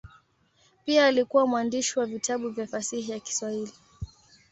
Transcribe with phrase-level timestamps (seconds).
[0.85, 3.71] Pia alikuwa mwandishi wa vitabu vya fasihi ya Kiswahili.